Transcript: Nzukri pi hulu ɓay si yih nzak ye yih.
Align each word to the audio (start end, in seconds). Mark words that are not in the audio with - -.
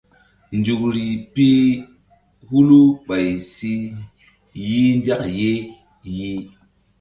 Nzukri 0.57 1.05
pi 1.33 1.47
hulu 2.49 2.79
ɓay 3.07 3.27
si 3.51 3.71
yih 4.65 4.91
nzak 4.99 5.21
ye 5.39 5.51
yih. 6.15 6.41